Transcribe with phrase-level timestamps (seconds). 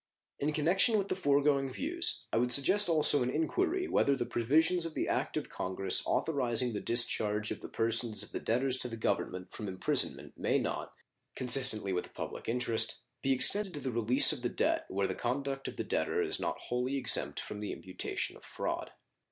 [0.39, 4.83] In connection with the foregoing views I would suggest also an inquiry whether the provisions
[4.83, 8.87] of the act of Congress authorizing the discharge of the persons of the debtors to
[8.87, 10.95] the Government from imprisonment may not,
[11.35, 15.13] consistently with the public interest, be extended to the release of the debt where the
[15.13, 18.93] conduct of the debtor is wholly exempt from the imputation of fraud.